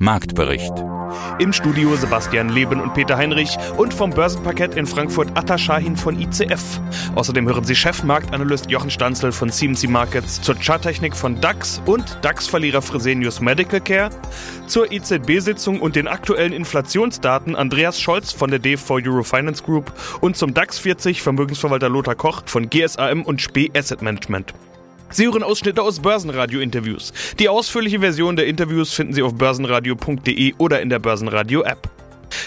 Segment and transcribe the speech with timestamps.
[0.00, 0.72] Marktbericht.
[1.38, 6.18] Im Studio Sebastian Leben und Peter Heinrich und vom Börsenparkett in Frankfurt Atta Shahin von
[6.18, 6.80] ICF.
[7.16, 12.80] Außerdem hören Sie Chefmarktanalyst Jochen Stanzel von CMC Markets zur Charttechnik von DAX und DAX-Verlierer
[12.80, 14.08] Fresenius Medical Care,
[14.66, 19.92] zur EZB-Sitzung und den aktuellen Inflationsdaten Andreas Scholz von der DV Eurofinance Group
[20.22, 24.54] und zum DAX 40 Vermögensverwalter Lothar Koch von GSAM und Spee Asset Management.
[25.12, 27.12] Sie hören Ausschnitte aus Börsenradio-Interviews.
[27.40, 31.90] Die ausführliche Version der Interviews finden Sie auf börsenradio.de oder in der Börsenradio-App.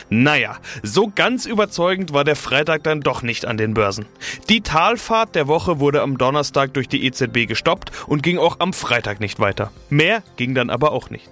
[0.09, 4.05] Naja, so ganz überzeugend war der Freitag dann doch nicht an den Börsen.
[4.47, 8.71] Die Talfahrt der Woche wurde am Donnerstag durch die EZB gestoppt und ging auch am
[8.71, 9.71] Freitag nicht weiter.
[9.89, 11.29] Mehr ging dann aber auch nicht.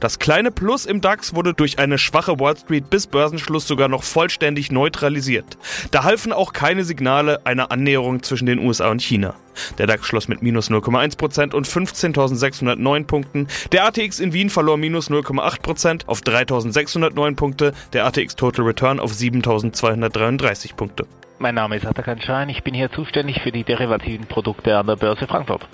[0.00, 4.02] Das kleine Plus im DAX wurde durch eine schwache Wall Street bis Börsenschluss sogar noch
[4.02, 5.58] vollständig neutralisiert.
[5.90, 9.34] Da halfen auch keine Signale einer Annäherung zwischen den USA und China.
[9.78, 13.48] Der DAX schloss mit minus 0,1% und 15.609 Punkten.
[13.72, 17.72] Der ATX in Wien verlor minus 0,8% auf 3.609 Punkte.
[17.92, 21.06] Der ATX Total Return auf 7.233 Punkte.
[21.38, 22.48] Mein Name ist Atakan Schein.
[22.48, 25.66] Ich bin hier zuständig für die derivativen Produkte an der Börse Frankfurt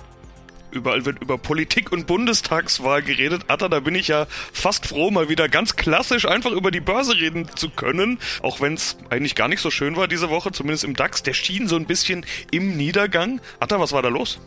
[0.73, 3.45] überall wird über Politik und Bundestagswahl geredet.
[3.49, 7.15] Atta, da bin ich ja fast froh, mal wieder ganz klassisch einfach über die Börse
[7.15, 8.19] reden zu können.
[8.43, 11.23] Auch wenn es eigentlich gar nicht so schön war diese Woche, zumindest im DAX.
[11.23, 13.41] Der schien so ein bisschen im Niedergang.
[13.59, 14.41] Atta, was war da los?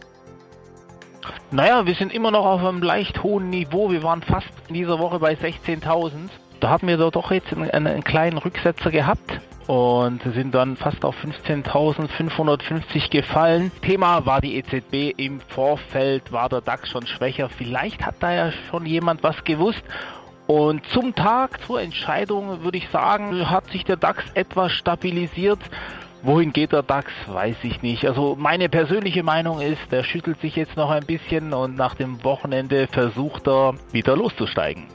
[1.52, 3.92] Naja, wir sind immer noch auf einem leicht hohen Niveau.
[3.92, 6.30] Wir waren fast in dieser Woche bei 16.000.
[6.60, 11.16] Da hatten wir doch jetzt einen, einen kleinen Rücksetzer gehabt und sind dann fast auf
[11.24, 13.72] 15.550 gefallen.
[13.82, 15.14] Thema war die EZB.
[15.18, 17.50] Im Vorfeld war der DAX schon schwächer.
[17.50, 19.84] Vielleicht hat da ja schon jemand was gewusst.
[20.48, 25.60] Und zum Tag, zur Entscheidung, würde ich sagen, hat sich der DAX etwas stabilisiert.
[26.22, 28.06] Wohin geht der DAX, weiß ich nicht.
[28.06, 32.24] Also meine persönliche Meinung ist, der schüttelt sich jetzt noch ein bisschen und nach dem
[32.24, 34.88] Wochenende versucht er wieder loszusteigen.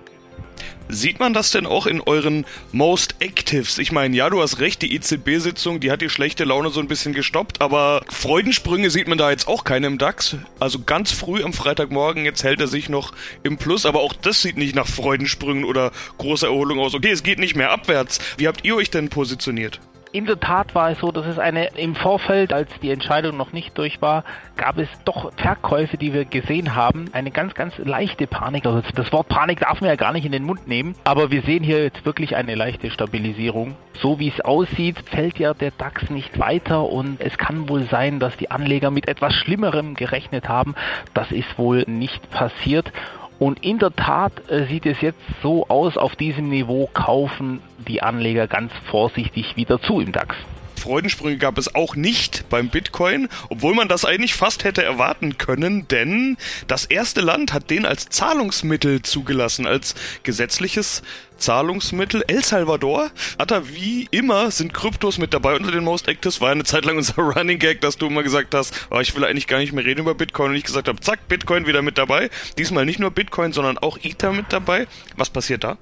[0.90, 3.76] Sieht man das denn auch in euren Most Actives?
[3.76, 6.88] Ich meine, ja, du hast recht, die EZB-Sitzung, die hat die schlechte Laune so ein
[6.88, 10.36] bisschen gestoppt, aber Freudensprünge sieht man da jetzt auch keine im DAX.
[10.58, 13.12] Also ganz früh am Freitagmorgen, jetzt hält er sich noch
[13.42, 16.94] im Plus, aber auch das sieht nicht nach Freudensprüngen oder großer Erholung aus.
[16.94, 18.18] Okay, es geht nicht mehr abwärts.
[18.38, 19.80] Wie habt ihr euch denn positioniert?
[20.10, 23.52] In der Tat war es so, dass es eine im Vorfeld, als die Entscheidung noch
[23.52, 24.24] nicht durch war,
[24.56, 27.10] gab es doch Verkäufe, die wir gesehen haben.
[27.12, 28.64] Eine ganz, ganz leichte Panik.
[28.64, 30.94] Also das Wort Panik darf man ja gar nicht in den Mund nehmen.
[31.04, 33.76] Aber wir sehen hier jetzt wirklich eine leichte Stabilisierung.
[34.00, 38.18] So wie es aussieht, fällt ja der DAX nicht weiter und es kann wohl sein,
[38.18, 40.74] dass die Anleger mit etwas Schlimmerem gerechnet haben.
[41.12, 42.92] Das ist wohl nicht passiert.
[43.38, 48.02] Und in der Tat äh, sieht es jetzt so aus, auf diesem Niveau kaufen die
[48.02, 50.36] Anleger ganz vorsichtig wieder zu im DAX.
[50.78, 55.86] Freudensprünge gab es auch nicht beim Bitcoin, obwohl man das eigentlich fast hätte erwarten können,
[55.88, 61.02] denn das erste Land hat den als Zahlungsmittel zugelassen, als gesetzliches
[61.38, 62.24] Zahlungsmittel.
[62.26, 66.40] El Salvador hat da wie immer sind Kryptos mit dabei unter den Most Actives.
[66.40, 69.24] War eine Zeit lang unser Running Gag, dass du immer gesagt hast, oh, ich will
[69.24, 71.98] eigentlich gar nicht mehr reden über Bitcoin und ich gesagt habe, zack, Bitcoin wieder mit
[71.98, 72.30] dabei.
[72.58, 74.86] Diesmal nicht nur Bitcoin, sondern auch Ether mit dabei.
[75.16, 75.78] Was passiert da?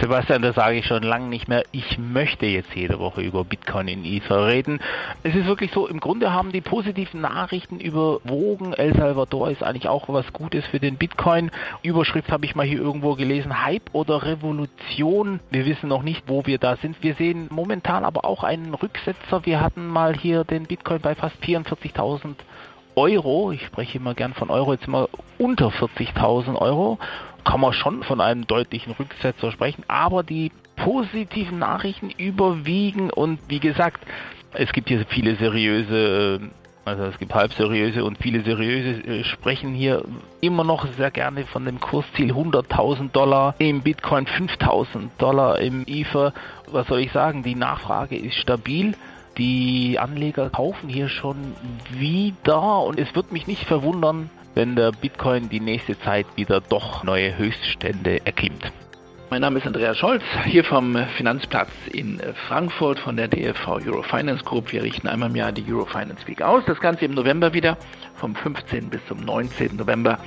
[0.00, 1.62] Sebastian, das sage ich schon lange nicht mehr.
[1.72, 4.80] Ich möchte jetzt jede Woche über Bitcoin in Ether reden.
[5.22, 8.74] Es ist wirklich so, im Grunde haben die positiven Nachrichten überwogen.
[8.74, 11.50] El Salvador ist eigentlich auch was Gutes für den Bitcoin.
[11.82, 13.64] Überschrift habe ich mal hier irgendwo gelesen.
[13.64, 15.40] Hype oder Revolution?
[15.50, 17.02] Wir wissen noch nicht, wo wir da sind.
[17.02, 19.46] Wir sehen momentan aber auch einen Rücksetzer.
[19.46, 22.34] Wir hatten mal hier den Bitcoin bei fast 44.000
[22.96, 23.50] Euro.
[23.50, 25.08] Ich spreche immer gern von Euro, jetzt mal
[25.38, 26.98] unter 40.000 Euro
[27.46, 33.60] kann man schon von einem deutlichen Rücksetzer sprechen, aber die positiven Nachrichten überwiegen und wie
[33.60, 34.04] gesagt,
[34.52, 36.48] es gibt hier viele seriöse, äh,
[36.84, 40.04] also es gibt halbseriöse und viele seriöse äh, sprechen hier
[40.40, 46.32] immer noch sehr gerne von dem Kursziel 100.000 Dollar im Bitcoin, 5.000 Dollar im Ether.
[46.70, 47.42] Was soll ich sagen?
[47.42, 48.94] Die Nachfrage ist stabil.
[49.38, 51.36] Die Anleger kaufen hier schon
[51.90, 57.04] wieder und es wird mich nicht verwundern, wenn der Bitcoin die nächste Zeit wieder doch
[57.04, 58.72] neue Höchststände erklimmt.
[59.28, 64.72] Mein Name ist Andreas Scholz, hier vom Finanzplatz in Frankfurt von der DFV Eurofinance Group.
[64.72, 66.62] Wir richten einmal im Jahr die Eurofinance Week aus.
[66.66, 67.76] Das Ganze im November wieder,
[68.14, 68.88] vom 15.
[68.88, 69.76] bis zum 19.
[69.76, 70.18] November.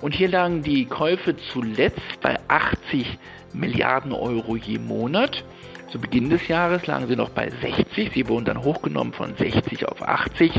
[0.00, 3.18] Und hier lagen die Käufe zuletzt bei 80
[3.52, 5.44] Milliarden Euro je Monat.
[5.90, 8.12] Zu Beginn des Jahres lagen sie noch bei 60.
[8.12, 10.52] Sie wurden dann hochgenommen von 60 auf 80.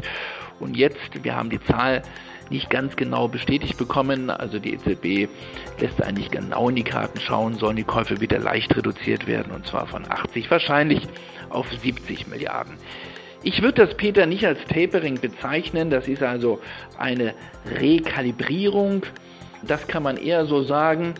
[0.59, 2.01] Und jetzt, wir haben die Zahl
[2.50, 4.30] nicht ganz genau bestätigt bekommen.
[4.30, 5.30] Also die EZB
[5.80, 9.68] lässt eigentlich genau in die Karten schauen, sollen die Käufe wieder leicht reduziert werden und
[9.68, 11.07] zwar von 80 wahrscheinlich
[11.50, 12.78] auf 70 Milliarden.
[13.42, 15.90] Ich würde das, Peter, nicht als Tapering bezeichnen.
[15.90, 16.60] Das ist also
[16.98, 17.34] eine
[17.80, 19.04] Rekalibrierung
[19.62, 21.16] das kann man eher so sagen.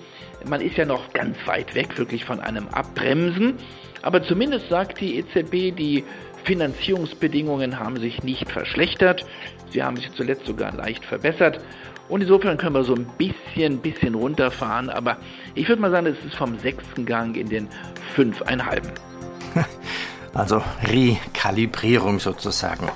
[0.46, 3.56] Man ist ja noch ganz weit weg wirklich von einem Abbremsen.
[4.02, 6.06] Aber zumindest sagt die EZB, die
[6.44, 9.26] Finanzierungsbedingungen haben sich nicht verschlechtert.
[9.72, 11.60] Sie haben sich zuletzt sogar leicht verbessert.
[12.08, 14.90] Und insofern können wir so ein bisschen, bisschen runterfahren.
[14.90, 15.18] Aber
[15.54, 17.68] ich würde mal sagen, es ist vom sechsten Gang in den
[18.16, 18.92] fünfeinhalben.
[20.32, 22.88] Also Rekalibrierung sozusagen.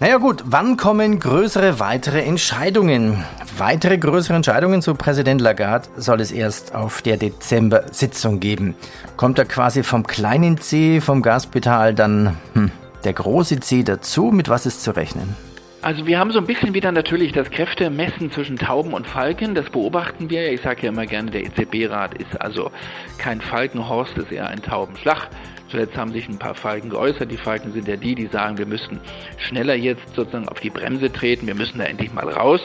[0.00, 3.24] Naja gut, wann kommen größere weitere Entscheidungen?
[3.58, 8.74] Weitere größere Entscheidungen zu Präsident Lagarde soll es erst auf der Dezember-Sitzung geben.
[9.16, 12.72] Kommt da quasi vom kleinen C, vom Gaspital, dann hm,
[13.04, 14.30] der große C dazu?
[14.32, 15.36] Mit was ist zu rechnen?
[15.82, 19.54] Also wir haben so ein bisschen wieder natürlich das Kräftemessen zwischen Tauben und Falken.
[19.54, 20.52] Das beobachten wir.
[20.52, 22.70] Ich sage ja immer gerne, der EZB-Rat ist also
[23.16, 25.28] kein Falkenhorst, ist eher ein Taubenschlag.
[25.70, 27.30] Zuletzt haben sich ein paar Falken geäußert.
[27.30, 29.00] Die Falken sind ja die, die sagen, wir müssten
[29.38, 31.46] schneller jetzt sozusagen auf die Bremse treten.
[31.46, 32.60] Wir müssen da endlich mal raus.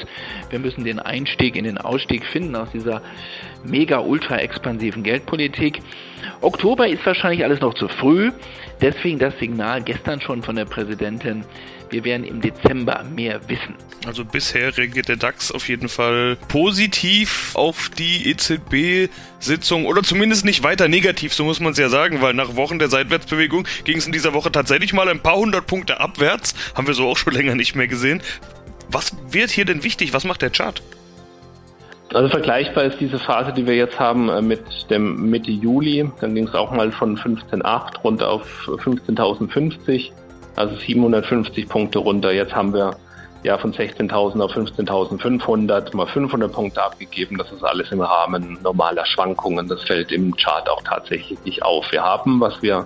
[0.50, 3.02] Wir müssen den Einstieg in den Ausstieg finden aus dieser
[3.63, 5.81] mega ultra expansiven Geldpolitik.
[6.42, 8.31] Oktober ist wahrscheinlich alles noch zu früh.
[8.81, 11.46] Deswegen das Signal gestern schon von der Präsidentin,
[11.95, 13.75] wir werden im Dezember mehr wissen.
[14.06, 20.62] Also bisher reagiert der DAX auf jeden Fall positiv auf die EZB-Sitzung oder zumindest nicht
[20.62, 24.06] weiter negativ, so muss man es ja sagen, weil nach Wochen der Seitwärtsbewegung ging es
[24.06, 26.53] in dieser Woche tatsächlich mal ein paar hundert Punkte abwärts.
[26.75, 28.21] Haben wir so auch schon länger nicht mehr gesehen.
[28.89, 30.12] Was wird hier denn wichtig?
[30.12, 30.81] Was macht der Chart?
[32.13, 36.12] Also vergleichbar ist diese Phase, die wir jetzt haben äh, mit dem Mitte Juli.
[36.19, 40.12] Dann ging es auch mal von 15.8 runter auf 15.050
[40.56, 42.31] also 750 Punkte runter.
[42.31, 42.96] Jetzt haben wir
[43.44, 47.38] ja von 16.000 auf 15.500 mal 500 Punkte abgegeben.
[47.38, 49.68] Das ist alles im Rahmen normaler Schwankungen.
[49.68, 51.92] Das fällt im Chart auch tatsächlich nicht auf.
[51.92, 52.84] Wir haben, was wir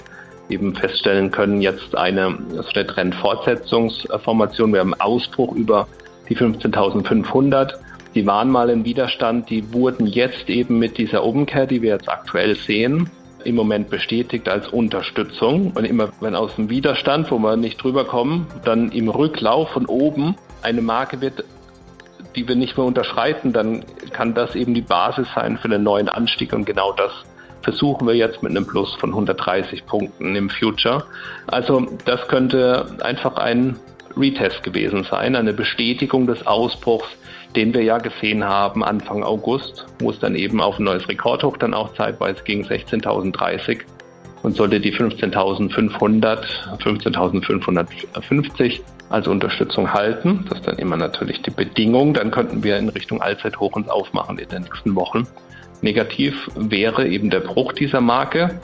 [0.50, 4.74] eben feststellen können, jetzt eine, also eine Trendfortsetzungsformation.
[4.74, 5.88] Wir haben Ausbruch über
[6.28, 7.74] die 15.500.
[8.16, 12.10] Die waren mal im Widerstand, die wurden jetzt eben mit dieser Umkehr, die wir jetzt
[12.10, 13.10] aktuell sehen,
[13.44, 15.72] im Moment bestätigt als Unterstützung.
[15.72, 19.86] Und immer wenn aus dem Widerstand, wo wir nicht drüber kommen, dann im Rücklauf von
[19.86, 21.44] oben eine Marke wird,
[22.36, 26.10] die wir nicht mehr unterschreiten, dann kann das eben die Basis sein für einen neuen
[26.10, 26.54] Anstieg.
[26.54, 27.12] Und genau das
[27.62, 31.04] versuchen wir jetzt mit einem Plus von 130 Punkten im Future.
[31.48, 33.78] Also das könnte einfach ein
[34.20, 37.08] Retest gewesen sein, eine Bestätigung des Ausbruchs
[37.56, 41.58] den wir ja gesehen haben Anfang August, wo es dann eben auf ein neues Rekordhoch
[41.58, 43.80] dann auch zeitweise ging, 16.030
[44.44, 46.46] und sollte die 15.500,
[46.80, 50.46] 15.550 als Unterstützung halten.
[50.48, 52.14] Das ist dann immer natürlich die Bedingung.
[52.14, 55.28] Dann könnten wir in Richtung Allzeithoch uns aufmachen in den nächsten Wochen.
[55.82, 58.60] Negativ wäre eben der Bruch dieser Marke.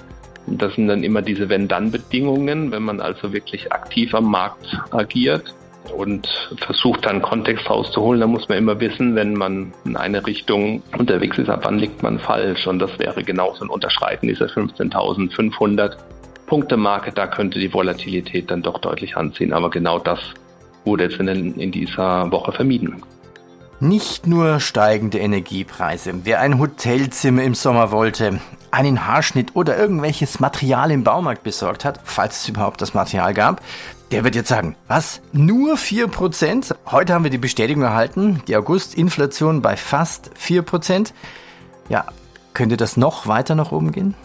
[0.47, 5.53] Das sind dann immer diese Wenn-Dann-Bedingungen, wenn man also wirklich aktiv am Markt agiert
[5.95, 10.81] und versucht dann Kontext rauszuholen, dann muss man immer wissen, wenn man in eine Richtung
[10.97, 12.67] unterwegs ist, ab wann liegt man falsch.
[12.67, 15.95] Und das wäre genauso ein Unterschreiten dieser 15.500
[16.47, 17.11] Punkte Marke.
[17.11, 19.53] Da könnte die Volatilität dann doch deutlich anziehen.
[19.53, 20.19] Aber genau das
[20.85, 23.01] wurde jetzt in, in dieser Woche vermieden.
[23.79, 26.13] Nicht nur steigende Energiepreise.
[26.23, 28.39] Wer ein Hotelzimmer im Sommer wollte,
[28.75, 33.61] einen Haarschnitt oder irgendwelches Material im Baumarkt besorgt hat, falls es überhaupt das Material gab,
[34.11, 35.21] der wird jetzt sagen, was?
[35.31, 36.75] Nur 4%?
[36.85, 41.11] Heute haben wir die Bestätigung erhalten, die August-Inflation bei fast 4%.
[41.89, 42.05] Ja,
[42.55, 44.15] Könnte das noch weiter nach oben gehen?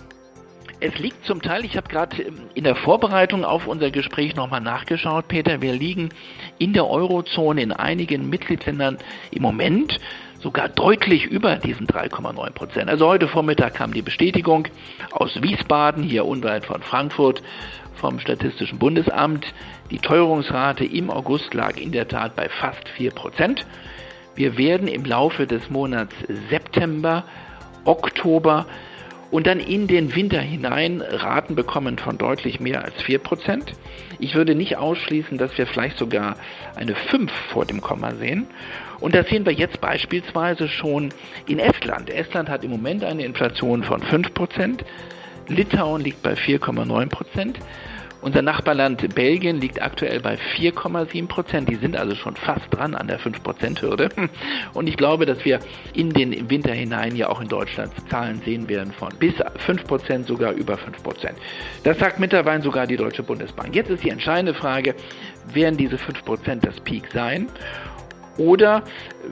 [0.78, 4.60] Es liegt zum Teil, ich habe gerade ähm, in der Vorbereitung auf unser Gespräch nochmal
[4.62, 6.10] nachgeschaut, Peter, wir liegen
[6.56, 8.98] in der Eurozone in einigen Mitgliedsländern
[9.32, 9.98] im Moment
[10.40, 12.90] sogar deutlich über diesen 3,9 Prozent.
[12.90, 14.68] Also heute Vormittag kam die Bestätigung
[15.12, 17.42] aus Wiesbaden, hier unweit von Frankfurt,
[17.94, 19.46] vom Statistischen Bundesamt.
[19.90, 23.66] Die Teuerungsrate im August lag in der Tat bei fast 4 Prozent.
[24.34, 26.14] Wir werden im Laufe des Monats
[26.48, 27.24] September,
[27.84, 28.66] Oktober
[29.30, 33.62] und dann in den Winter hinein Raten bekommen von deutlich mehr als 4%.
[34.18, 36.36] Ich würde nicht ausschließen, dass wir vielleicht sogar
[36.74, 38.46] eine 5 vor dem Komma sehen.
[38.98, 41.10] Und das sehen wir jetzt beispielsweise schon
[41.46, 42.10] in Estland.
[42.10, 44.80] Estland hat im Moment eine Inflation von 5%.
[45.48, 47.54] Litauen liegt bei 4,9%.
[48.22, 51.68] Unser Nachbarland Belgien liegt aktuell bei 4,7 Prozent.
[51.70, 54.10] Die sind also schon fast dran an der 5-Prozent-Hürde.
[54.74, 55.60] Und ich glaube, dass wir
[55.94, 59.34] in den Winter hinein ja auch in Deutschland Zahlen sehen werden von bis
[59.66, 61.38] 5 Prozent, sogar über 5 Prozent.
[61.82, 63.74] Das sagt mittlerweile sogar die Deutsche Bundesbank.
[63.74, 64.94] Jetzt ist die entscheidende Frage,
[65.52, 67.48] werden diese 5 Prozent das Peak sein?
[68.36, 68.82] Oder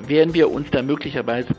[0.06, 1.54] werden wir uns da möglicherweise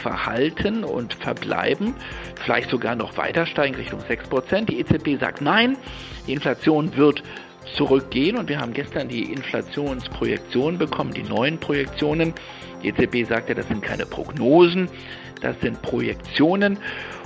[0.00, 1.94] verhalten und verbleiben,
[2.42, 4.66] vielleicht sogar noch weiter steigen Richtung 6%.
[4.66, 5.76] Die EZB sagt nein,
[6.26, 7.22] die Inflation wird
[7.74, 12.34] zurückgehen und wir haben gestern die Inflationsprojektionen bekommen, die neuen Projektionen.
[12.82, 14.88] Die EZB sagte, das sind keine Prognosen,
[15.42, 16.78] das sind Projektionen.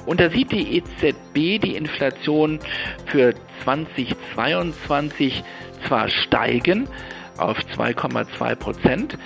[0.06, 2.58] Und da sieht die EZB die Inflation
[3.06, 5.44] für 2022
[5.86, 6.88] zwar steigen
[7.36, 9.18] auf 2,2 Prozent,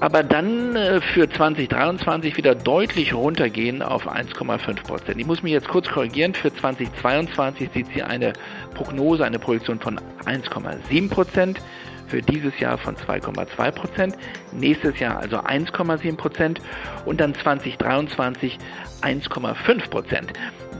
[0.00, 5.20] aber dann äh, für 2023 wieder deutlich runtergehen auf 1,5 Prozent.
[5.20, 6.34] Ich muss mich jetzt kurz korrigieren.
[6.34, 8.32] Für 2022 sieht sie eine
[8.74, 11.60] Prognose, eine Projektion von 1,7 Prozent.
[12.06, 14.14] Für dieses Jahr von 2,2 Prozent,
[14.52, 16.60] nächstes Jahr also 1,7 Prozent
[17.06, 18.58] und dann 2023
[19.00, 20.32] 1,5 Prozent.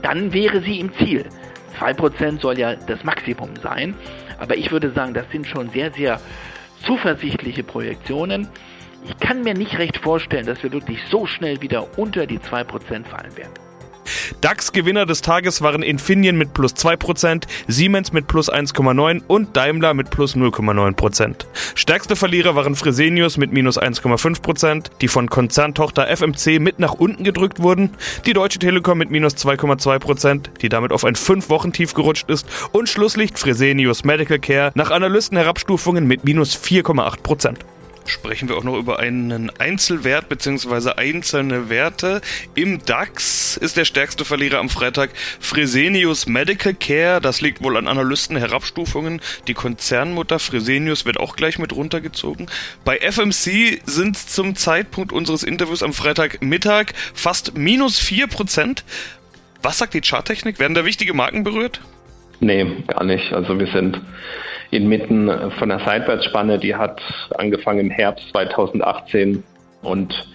[0.03, 1.25] Dann wäre sie im Ziel.
[1.79, 3.95] 2 Prozent soll ja das Maximum sein,
[4.39, 6.19] aber ich würde sagen, das sind schon sehr, sehr
[6.85, 8.47] zuversichtliche Projektionen.
[9.07, 13.05] Ich kann mir nicht recht vorstellen, dass wir wirklich so schnell wieder unter die 2%
[13.05, 13.53] fallen werden.
[14.41, 20.09] DAX-Gewinner des Tages waren Infineon mit plus 2%, Siemens mit plus 1,9% und Daimler mit
[20.09, 21.45] plus 0,9%.
[21.75, 27.61] Stärkste Verlierer waren Fresenius mit minus 1,5%, die von Konzerntochter FMC mit nach unten gedrückt
[27.61, 27.91] wurden,
[28.25, 33.37] die Deutsche Telekom mit minus 2,2%, die damit auf ein 5-Wochen-Tief gerutscht ist und Schlusslicht
[33.37, 37.57] Fresenius Medical Care nach Analystenherabstufungen mit minus 4,8%
[38.05, 40.91] sprechen wir auch noch über einen Einzelwert bzw.
[40.91, 42.21] einzelne Werte.
[42.53, 47.21] Im DAX ist der stärkste Verlierer am Freitag Fresenius Medical Care.
[47.21, 49.21] Das liegt wohl an Analysten-Herabstufungen.
[49.47, 52.47] Die Konzernmutter Fresenius wird auch gleich mit runtergezogen.
[52.83, 58.83] Bei FMC sind zum Zeitpunkt unseres Interviews am Freitagmittag fast minus 4%.
[59.61, 60.59] Was sagt die Charttechnik?
[60.59, 61.81] Werden da wichtige Marken berührt?
[62.39, 63.33] Nee, gar nicht.
[63.33, 63.99] Also wir sind
[64.71, 67.01] inmitten von der Seitwärtsspanne, die hat
[67.37, 69.43] angefangen im Herbst 2018
[69.81, 70.27] und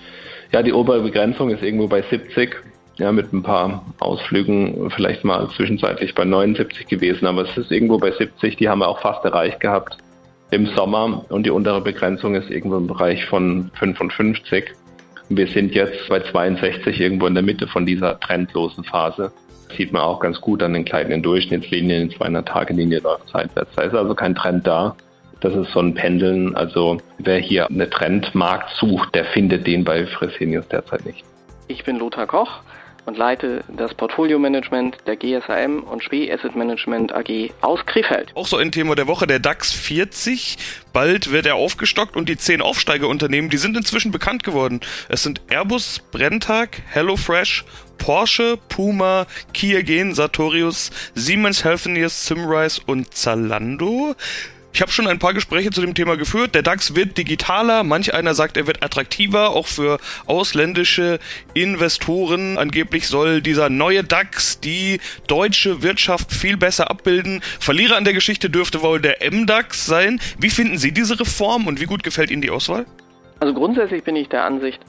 [0.52, 2.56] ja, die obere Begrenzung ist irgendwo bei 70,
[2.98, 7.98] ja, mit ein paar Ausflügen vielleicht mal zwischenzeitlich bei 79 gewesen, aber es ist irgendwo
[7.98, 9.96] bei 70, die haben wir auch fast erreicht gehabt
[10.50, 11.24] im Sommer.
[11.28, 14.72] Und die untere Begrenzung ist irgendwo im Bereich von 55.
[15.28, 19.32] Wir sind jetzt bei 62 irgendwo in der Mitte von dieser trendlosen Phase
[19.76, 23.70] sieht man auch ganz gut an den kleinen Durchschnittslinien, in 200-Tage-Linie läuft seitwärts.
[23.76, 24.96] Da ist also kein Trend da.
[25.40, 26.54] Das ist so ein Pendeln.
[26.54, 31.24] Also wer hier eine Trendmarkt sucht, der findet den bei Fresenius derzeit nicht.
[31.68, 32.60] Ich bin Lothar Koch
[33.06, 38.30] und leite das Portfolio-Management der GSAM und Spee Asset Management AG aus Krefeld.
[38.34, 40.58] Auch so ein Thema der Woche, der DAX 40.
[40.92, 44.80] Bald wird er aufgestockt und die zehn Aufsteigerunternehmen, die sind inzwischen bekannt geworden.
[45.08, 47.64] Es sind Airbus, Brenntag, HelloFresh,
[47.98, 54.16] Porsche, Puma, Kia Gen, Sartorius, Siemens Healthineers, Simrise und Zalando.
[54.72, 56.54] Ich habe schon ein paar Gespräche zu dem Thema geführt.
[56.54, 57.82] Der DAX wird digitaler.
[57.82, 61.18] Manch einer sagt, er wird attraktiver, auch für ausländische
[61.54, 62.56] Investoren.
[62.56, 67.42] Angeblich soll dieser neue DAX die deutsche Wirtschaft viel besser abbilden.
[67.58, 70.20] Verlierer an der Geschichte dürfte wohl der MDAX sein.
[70.38, 72.86] Wie finden Sie diese Reform und wie gut gefällt Ihnen die Auswahl?
[73.40, 74.80] Also grundsätzlich bin ich der Ansicht,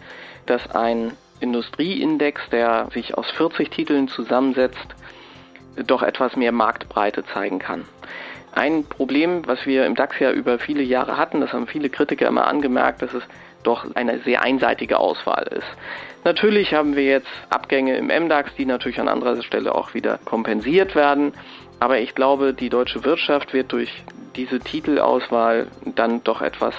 [0.45, 4.77] dass ein Industrieindex, der sich aus 40 Titeln zusammensetzt,
[5.87, 7.85] doch etwas mehr Marktbreite zeigen kann.
[8.53, 12.27] Ein Problem, was wir im DAX ja über viele Jahre hatten, das haben viele Kritiker
[12.27, 13.23] immer angemerkt, dass es
[13.63, 15.67] doch eine sehr einseitige Auswahl ist.
[16.23, 20.95] Natürlich haben wir jetzt Abgänge im MDAX, die natürlich an anderer Stelle auch wieder kompensiert
[20.95, 21.33] werden.
[21.79, 24.03] Aber ich glaube, die deutsche Wirtschaft wird durch
[24.35, 26.75] diese Titelauswahl dann doch etwas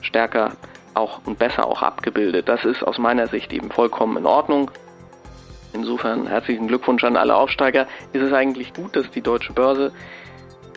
[0.00, 0.52] stärker
[0.94, 2.48] auch und besser auch abgebildet.
[2.48, 4.70] Das ist aus meiner Sicht eben vollkommen in Ordnung.
[5.72, 7.86] Insofern herzlichen Glückwunsch an alle Aufsteiger.
[8.12, 9.92] Ist es eigentlich gut, dass die deutsche Börse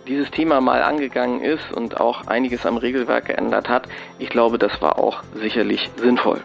[0.09, 3.87] dieses Thema mal angegangen ist und auch einiges am Regelwerk geändert hat.
[4.17, 6.41] Ich glaube, das war auch sicherlich sinnvoll.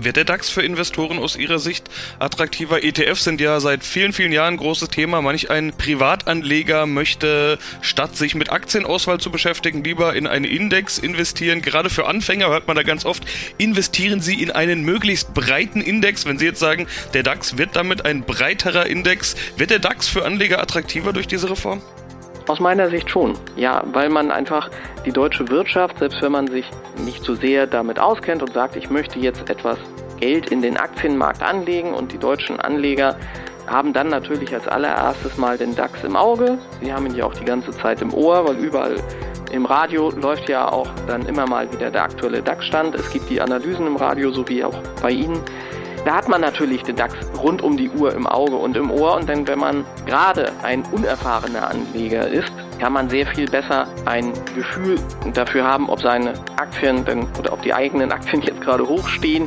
[0.00, 2.84] Wird der DAX für Investoren aus Ihrer Sicht attraktiver?
[2.84, 5.20] ETFs sind ja seit vielen, vielen Jahren ein großes Thema.
[5.22, 11.62] Manch ein Privatanleger möchte, statt sich mit Aktienauswahl zu beschäftigen, lieber in einen Index investieren.
[11.62, 13.24] Gerade für Anfänger hört man da ganz oft,
[13.58, 16.26] investieren Sie in einen möglichst breiten Index.
[16.26, 20.24] Wenn Sie jetzt sagen, der DAX wird damit ein breiterer Index, wird der DAX für
[20.24, 21.82] Anleger attraktiver durch diese Reform?
[22.48, 24.70] Aus meiner Sicht schon, ja, weil man einfach
[25.04, 26.64] die deutsche Wirtschaft, selbst wenn man sich
[27.04, 29.76] nicht so sehr damit auskennt und sagt, ich möchte jetzt etwas
[30.18, 33.16] Geld in den Aktienmarkt anlegen und die deutschen Anleger
[33.66, 36.56] haben dann natürlich als allererstes mal den DAX im Auge.
[36.80, 38.96] Sie haben ihn ja auch die ganze Zeit im Ohr, weil überall
[39.52, 42.94] im Radio läuft ja auch dann immer mal wieder der aktuelle DAX-Stand.
[42.94, 45.38] Es gibt die Analysen im Radio, so wie auch bei Ihnen.
[46.04, 49.16] Da hat man natürlich den DAX rund um die Uhr im Auge und im Ohr.
[49.16, 54.32] Und dann, wenn man gerade ein unerfahrener Anleger ist, kann man sehr viel besser ein
[54.54, 54.98] Gefühl
[55.34, 59.46] dafür haben, ob seine Aktien denn, oder ob die eigenen Aktien jetzt gerade hochstehen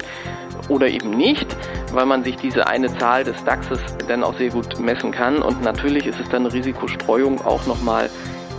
[0.69, 1.55] oder eben nicht,
[1.93, 5.41] weil man sich diese eine Zahl des DAXes dann auch sehr gut messen kann.
[5.41, 8.09] Und natürlich ist es dann eine Risikostreuung auch nochmal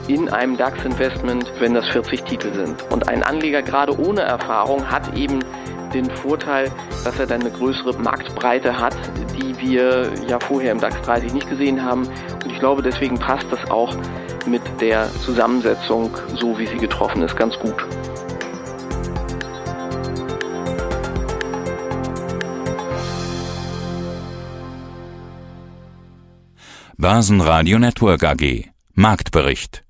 [0.09, 2.83] in einem DAX-Investment, wenn das 40 Titel sind.
[2.91, 5.41] Und ein Anleger gerade ohne Erfahrung hat eben
[5.93, 6.71] den Vorteil,
[7.05, 8.97] dass er dann eine größere Marktbreite hat,
[9.37, 12.07] die wir ja vorher im DAX 30 nicht gesehen haben.
[12.45, 13.95] Und ich glaube, deswegen passt das auch
[14.47, 17.75] mit der Zusammensetzung, so wie sie getroffen ist, ganz gut.
[26.97, 29.85] Börsenradio Network AG Marktbericht